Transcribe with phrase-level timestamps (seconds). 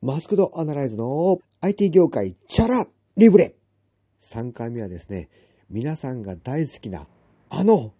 [0.00, 3.56] マスクドアナライズの IT 業界チャラリブレ
[4.22, 5.28] !3 回目はですね、
[5.70, 7.08] 皆さんが大好きな
[7.50, 7.92] あの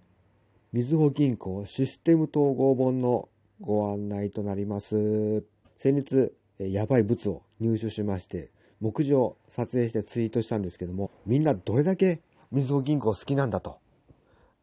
[0.73, 3.29] みずほ銀行システム統合本の
[3.61, 5.43] ご案内となります。
[5.77, 6.31] 先日、
[6.61, 12.21] やばい物を入手しまして、目次を撮影してツイートしたんですけども、みんなどれだけ
[12.53, 13.81] みずほ銀行好きなんだと。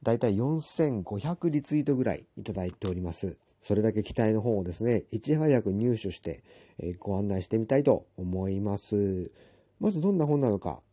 [0.06, 3.40] だいたい4500リツイートぐらいいただいております。
[3.60, 6.44] それだけ期待の本をですね、いち早く入手して、
[6.78, 9.32] えご案内してみたいと思います。
[9.80, 10.84] まずどんな本なのか、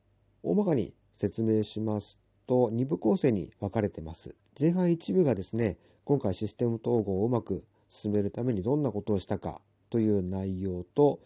[0.43, 4.35] 大まかに説明しますと、2部構成に分かれてます。
[4.59, 11.21] 前半1部がですね、今回システム統合をうまく進めるためにどんなことをしたかという内容と、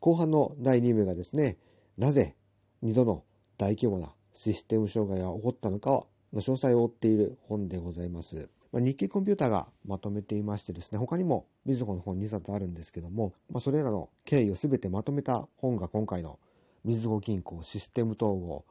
[0.00, 1.58] 後半の第2部がですね、
[1.98, 2.34] なぜ
[2.82, 3.24] 2度の
[3.58, 8.48] 大規模なシステム障害が起こったのかの詳細を追っている本でございます。
[8.72, 16.38] ま、日経コンピューターがまとめていましてですね、他にもみずほの本2冊あるんですけども、まあ、それらの経緯を全てまとめた本が今回の
[16.84, 18.64] みずほ銀行システム統合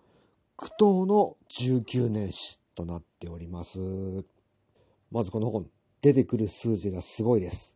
[0.58, 3.78] 苦闘の19年史となっております。
[5.12, 5.68] まずこの本、
[6.02, 7.76] 出てくる数字がすごいです。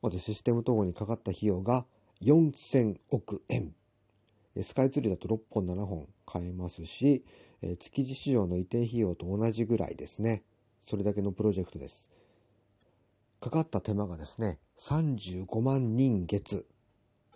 [0.00, 1.84] まずシステム統合にかかった費用が
[2.22, 3.74] 4000億円。
[4.62, 7.24] スカイツリーだと6本7本買えますし、
[7.78, 10.42] 築地市場の移転費用と同じぐらいですね。
[10.88, 12.10] それだけのプロジェクトです。
[13.40, 16.66] かかった手間がですね、35万人月。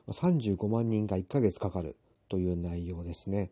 [0.08, 1.96] 35万人が1ヶ月かかる
[2.28, 3.50] という内容ですね。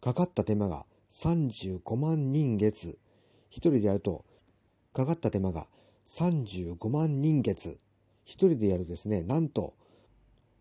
[0.00, 2.98] かかった手間が35万人月。
[3.50, 4.24] 一人でやると、
[4.94, 5.66] かかった手間が
[6.06, 7.78] 35万人月。
[8.24, 9.74] 一人でやるとですね、なんと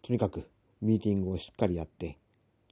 [0.03, 0.49] とにかく
[0.81, 2.19] ミーティングをしっかりやって、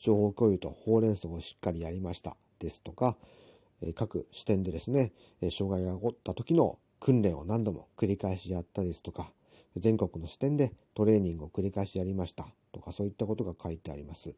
[0.01, 3.17] 情報共有とほうれん草をしっかりやりましたですとか、
[3.95, 5.13] 各視点でですね、
[5.51, 9.33] 障害が起こった時の訓練を何度も繰り返しやったですとか、
[9.77, 14.35] 全国の視点でトレーニングを繰り返しやりましたとか、そういったことが書いてあります。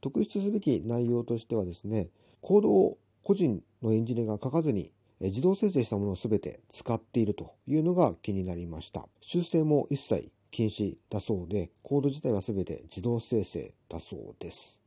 [0.00, 2.08] 特筆すべき内容としてはですね、
[2.40, 9.08] コードを個人のエンジニアが書かずに自動生成したものを全て使っているというのが気になりました。
[9.20, 14.83] 修正も一切禁止だそうで、コード自体は全て自動生成だそうです。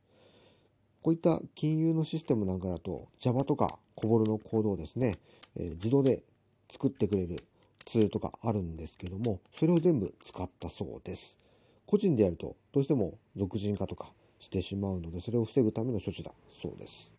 [1.02, 5.16] こういった金融のシステムなんかだと Java とかコボルのコードをですね、
[5.56, 6.22] えー、自動で
[6.70, 7.44] 作ってくれる
[7.86, 11.38] ツールとかあるんですけども、それを全部使ったそうです。
[11.86, 14.10] 個人でやるとどうしても俗人化とか
[14.40, 17.12] してしまうので、それを防ぐための処置だそうです。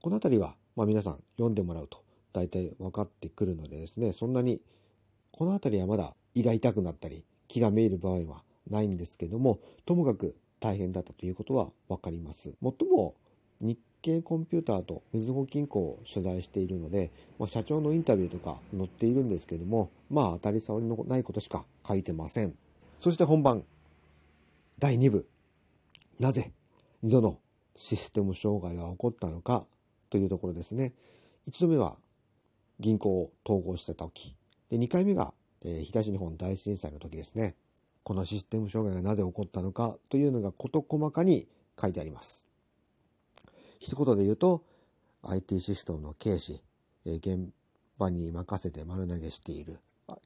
[0.00, 2.02] このあたりは、まあ、皆さん読んでもらうと
[2.32, 4.60] 大体分かってくるのでですね、そんなに
[5.32, 12.54] このあたりはまだ胃が痛くなったり気がめいる場合はないんですけども、ともかく大変だったということは分かります。
[12.62, 13.14] もっとも
[13.60, 22.54] 日経コンピューターとみずほ銀行を取材しているので、まあ、社長のインタビューとか載っているんですけども、まあ当たり障りのないことしか書いてません。
[22.98, 23.64] そして本番、
[24.78, 25.28] 第2部、
[26.18, 26.50] なぜ
[27.04, 27.38] 2度の
[27.76, 29.66] システム障害が起こったのか
[30.08, 30.94] というところですね。
[31.50, 31.98] 1度目は
[32.80, 34.34] 銀行を統合してた時。
[34.70, 37.54] で、2回目が、え、東日本大震災の時ですね。
[38.04, 41.48] このシステム障害がなぜ起こったのかというのが事細かに
[41.80, 42.44] 書いてあります。
[43.80, 44.62] 一言で言うと、
[45.22, 46.60] IT システムの軽視、
[47.06, 47.48] 現
[47.98, 49.80] 場に任せて丸投げしている。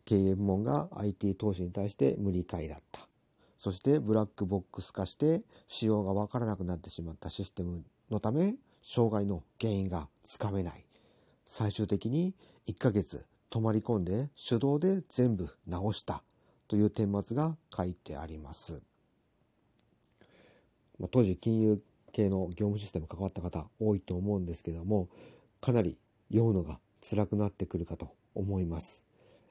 [0.05, 3.09] 経営部門が IT 投資に対して無理解だった。
[3.57, 10.85] そしてブラックボックス化して仕様がわからなくなってしまったシステムのため、障害の原因がつかめない。
[11.47, 12.35] 最終的に
[12.67, 16.23] 1ヶ月泊まり込んで手動で全部直した
[16.69, 18.83] という顛末が書いてあります。
[20.99, 21.81] まあ、当時金融
[22.13, 25.09] 系の業務システム関わった方多いと思うんですけども、
[25.61, 25.97] かなり
[26.31, 29.05] 読むのが辛くなってくるかと思います。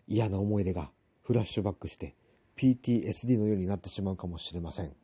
[0.08, 0.92] 嫌な思い出が
[1.24, 2.16] フラッシュバックして
[2.56, 4.96] PTSD のようになってしまうかもしれません。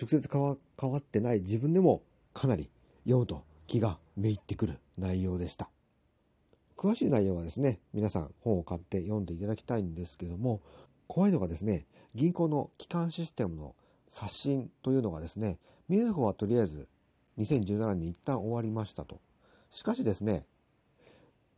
[0.00, 0.56] 直接変わ
[0.98, 2.02] ってない自分でも
[2.32, 2.70] かなり
[3.04, 5.70] 読むと気がめいってくる内容でした。
[6.76, 10.60] 詳しい内容はですね、皆さん本を買って読んでいただきたいんですけども、
[11.06, 13.74] 怖いのがですね、銀行の基幹システムの
[14.08, 15.58] 刷新というのがですね、
[15.88, 16.88] みずほはとりあえず
[17.38, 19.20] 2017年に一旦終わりましたと。
[19.70, 20.46] しかしですね、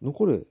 [0.02, 0.48] 残る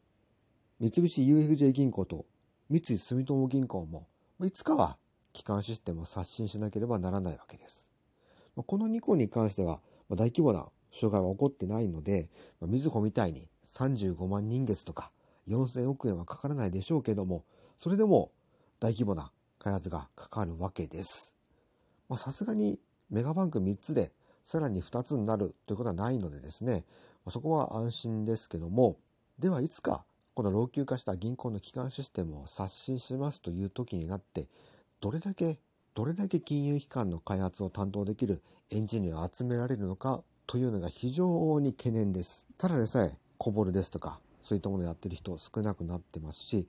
[0.79, 2.25] 三菱 UFJ 銀行と
[2.69, 4.07] 三井住友銀行も
[4.43, 4.97] いつかは
[5.33, 7.89] 基幹システムを刷新しなければならないわけです。
[8.55, 12.29] この2個に関しては大規模な障害は起こってないので、
[12.61, 15.11] みずほみたいに35万人月とか
[15.47, 17.43] 4000億円はかからないでしょうけども、
[17.79, 18.31] それでも
[18.85, 21.33] 大規模な開発がかかるわけです。
[22.17, 22.77] さすがに
[23.09, 24.11] メガバンク3つで
[24.43, 26.83] さらに2つになるということはないのでですね、
[27.27, 28.97] そこは安心ですけども、
[29.39, 30.05] ではいつか
[30.35, 34.49] この老朽化した銀行の基幹システムを刷新しますという時になって、
[34.99, 35.57] どれだけ、
[35.95, 42.45] どれだけ金融機関の開発を担当できるエンジニアを集められるのかというのが非常に懸念です。
[42.59, 46.67] ただでさえ、コボルですとか、そういったものをやってる人少なくなってますし、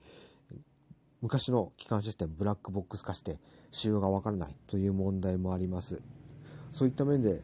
[1.21, 3.39] 昔の基幹システムブラックボックス化して
[3.71, 6.01] 仕様がわからないという問題もあります。
[6.71, 7.41] そういった面で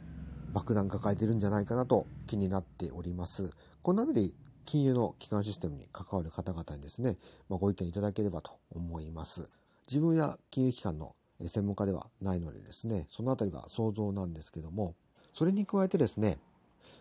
[0.54, 3.52] 爆弾抱えてるんじゃないかなと気になっております。
[3.82, 4.36] このあたり、
[4.66, 7.18] 金融の基幹システムに関わる方々にですね、
[7.50, 9.50] まあ、ご意見いただければと思います。
[9.88, 14.96] 自分や金融機関の専門家ではないのでですね、そのあたりが想像なんですけども、
[15.34, 16.38] それに加えてですね、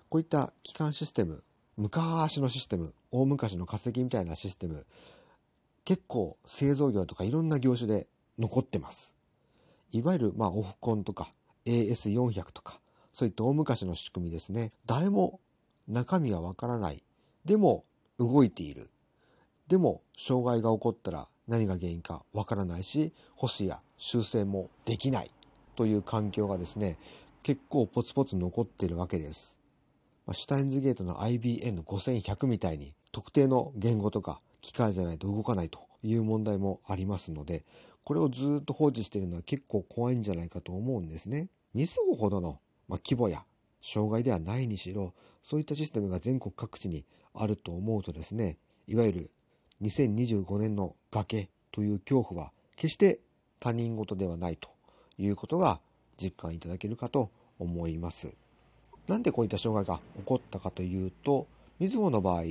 [0.09, 1.45] こういった基幹システム、
[1.77, 4.87] 昔のシステム、大昔の化石みたいなシステム、
[5.85, 8.07] 結構製造業とかいろんな業種で
[8.39, 9.15] 残ってます。
[9.91, 11.33] いわゆる、まあ、オフコンとか
[11.67, 12.81] AS400 とか、
[13.13, 14.73] そういった大昔の仕組みですね。
[14.87, 15.41] 誰も
[15.89, 17.03] 中身はわからない。
[17.45, 17.85] でも
[18.19, 18.91] 動いている。
[19.69, 25.31] でも障害が起こったら何が原因かわからないし、保守や修正もできない
[25.77, 26.97] という環境がですね、
[27.43, 29.59] 結構ポツポツ残っているわけです。
[30.33, 37.65] シュタインズゲートの IBN5100 みたいに特定の言語とか機械じゃないと動かないという問題もありますので、
[38.05, 41.49] これをずっと放置しているのは結構怖いんじゃないかと思うんですね。
[41.75, 43.45] みずほほどの、ま規模や
[43.83, 45.13] 障害ではないにしろ、
[45.43, 47.05] そういったシステムが全国各地に
[47.35, 48.57] あると思うとですね、
[48.87, 49.31] いわゆる
[49.83, 53.21] 2025年の崖という恐怖は決して
[53.61, 54.69] 他人事ではないと
[55.19, 55.81] いうことが
[56.21, 58.35] 実感いただけるかと思います。
[59.09, 61.47] なんでこういった障害が起こったかというと、
[61.79, 62.45] みずほの場合、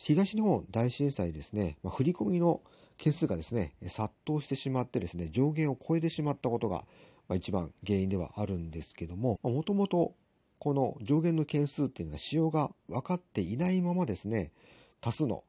[0.00, 2.62] 東日本大震災ですね、まあ、振り込みの
[2.98, 6.84] 件数がですね、殺到してしまってですね、上限を超えてしまったことが、
[7.28, 10.14] まあ、一番原因ではあるんですけども、もともと
[10.60, 14.52] この上限の件数っていうのは使用が分かっていないままですね、
[15.00, 15.42] 多数の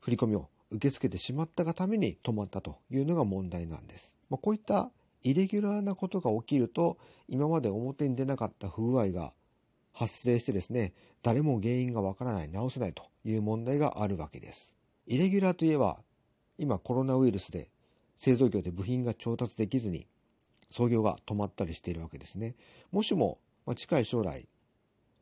[0.00, 4.18] 振り込みを受け付けてしまったがために止まったというのが問題なんです。
[4.30, 4.90] まあ、こういった
[5.22, 6.98] イレギュラーなことが起きると、
[7.28, 9.32] 今まで表に出なかった不具合が
[9.92, 10.92] 発生してですね、
[11.22, 14.76] 誰も原因がわからない、直せないという問題があるわけです。
[15.06, 15.98] イレギュラーといえば、
[16.58, 17.70] 今コロナウイルスで
[18.16, 20.06] 製造業で部品が調達できずに
[20.70, 22.54] 操業が止まったりしているわけですね。
[22.90, 24.48] もしも、ま近い将来、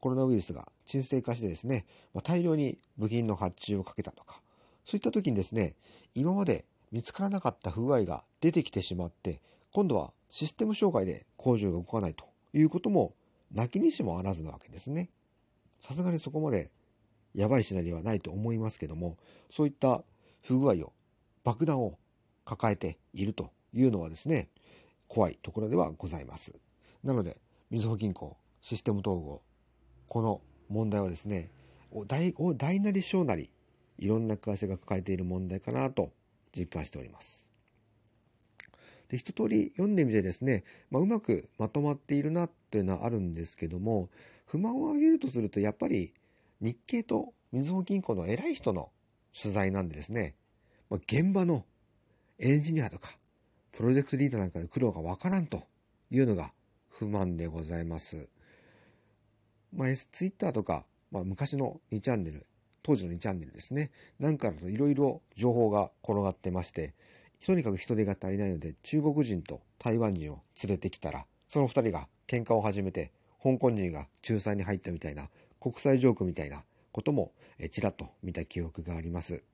[0.01, 1.85] コロナウイルスが沈静化してですね、
[2.15, 4.41] ま大量に部品の発注をかけたとか、
[4.85, 5.75] そういった時にですね、
[6.15, 9.41] 今まで見つからなかった不具合が出てきてしまって、
[9.73, 13.15] 今度はシステム障害で工場が動かないということも、
[13.53, 15.11] 泣きにしもあらずなわけですね。
[15.83, 16.71] さすがにそこまで
[17.35, 19.17] やばいシナリオはないと思いますけども、
[19.51, 20.03] そういった
[20.43, 20.93] 不具合を、
[21.45, 21.99] 爆弾を
[22.45, 24.49] 抱えているというのはですね、
[25.09, 26.53] 怖いところではございます。
[27.03, 27.37] なので、
[27.71, 29.43] みずほ銀行、システム統合、
[30.09, 31.51] この問題はですね、
[32.07, 33.51] 大大なり小なり、
[33.99, 36.13] いろんな会社が抱えている問題かなと
[36.57, 37.51] 実感しております。
[39.09, 44.09] で、一通り読んでみてですね、まあ、うまくまとまっているなっていうのはあるんですけども、
[44.47, 46.15] 不満を挙げるとすると、やっぱり
[46.63, 48.91] 日経とみずほ銀行の偉い人の
[49.39, 50.37] 取材なんでですね、
[50.89, 51.67] まあ、現場の
[52.39, 53.19] エンジニアとか、
[53.73, 55.65] プロジェクトリーダーなんかで苦労がわからんと
[56.11, 56.53] いうのが
[56.89, 58.29] 不満でございます。
[59.75, 62.47] まあ、S、Twitter とか、まあ、昔の2チャンネル、
[62.85, 63.91] 当時の2チャンネルですね、
[64.21, 66.95] なんかだといろいろ情報が転がってまして、
[67.45, 73.11] とにかく人手が足りないので、中国人と台湾人を連れてきたら、その二人が喧嘩を始めて、
[73.43, 75.29] 香港人が仲裁に入ったみたいな、
[75.63, 77.31] 国際ジョークみたいなことも、
[77.71, 79.45] ちらっと見た記憶があります。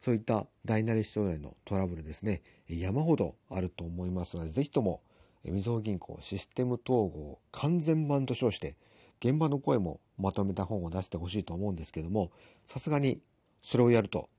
[0.00, 5.02] そういった大なり将来のトラブルですね、山ほどあると思いますので、ぜひとも、
[5.44, 8.76] みずほ銀行システム統合完全版と称して、
[9.22, 12.30] 現場の声もまとめた本を出してほしいと思うんですけども、
[12.64, 13.20] さすがに
[13.60, 14.30] それをやると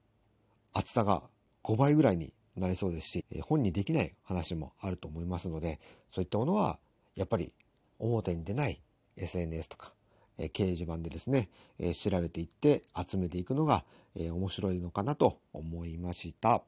[0.74, 1.22] 厚さが
[1.64, 5.80] 5倍ぐらいになりそうですし、本にできない話もあると思いますので、
[6.12, 6.80] そういったものは、
[7.16, 7.54] やっぱり
[8.00, 8.82] 表に出ない
[9.18, 9.94] SNS とか、
[10.42, 16.64] え掲示板でですねえ、調べていって集めていくのがえ面白いのかなと思いました。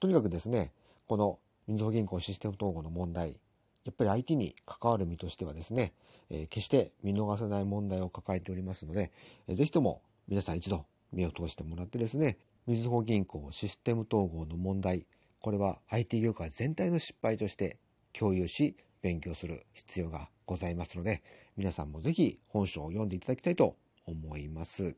[0.00, 0.72] とにかくですね、
[1.06, 3.38] この民族銀行システム統合の問題、
[3.84, 5.92] やっぱり IT に関わる身としてはですね、
[6.30, 9.12] え決して見逃せない問題を抱えておりますので、
[9.48, 15.06] ぜひとも皆さん一度目を通してもらってですね、みずほ銀行システム統合の問題、
[15.42, 17.78] これは IT 業界全体の失敗として
[18.12, 21.22] 共有し勉強する必要がございますので
[21.60, 23.76] 皆さんもぜひ本書を読んでいただきたいと
[24.06, 24.96] 思います。